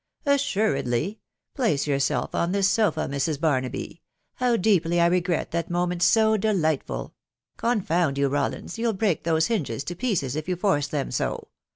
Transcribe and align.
"Assuredly!.... 0.25 1.19
Place 1.53 1.85
yourself 1.85 2.33
on. 2.33 2.53
this 2.53 2.67
sofa, 2.67 3.07
Mn. 3.07 3.13
naby..•. 3.19 3.87
How 4.37 4.57
deeply 4.57 4.99
I 4.99 5.05
regret 5.05 5.51
that 5.51 5.69
moments 5.69 6.05
so 6.05 6.39
delig... 6.39 7.11
Con 7.57 7.81
found 7.81 8.17
you, 8.17 8.27
Rawlins, 8.27 8.79
you'll 8.79 8.93
break 8.93 9.25
those 9.25 9.47
hingi 9.49 9.95
pieces 9.99 10.35
if 10.35 10.49
you 10.49 10.55
force 10.55 10.87
them 10.87 11.11
so. 11.11 11.49